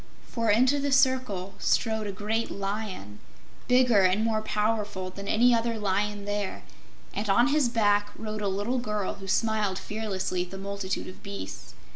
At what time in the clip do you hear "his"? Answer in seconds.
7.49-7.69